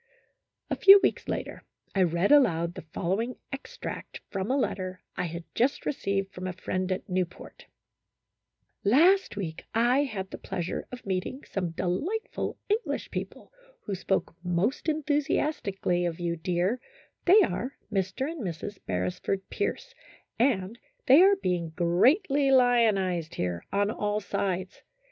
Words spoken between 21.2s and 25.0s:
are being greatly lionized here, on all sides.